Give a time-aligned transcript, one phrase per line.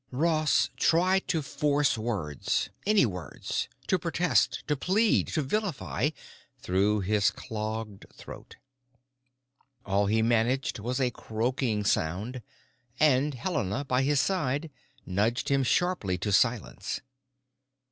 [0.09, 8.55] Ross tried to force words—any words, to protest, to plead, to vilify—through his clogged throat.
[9.85, 12.41] All he managed was a croaking sound;
[12.99, 14.71] and Helena, by his side,
[15.05, 17.01] nudged him sharply to silence.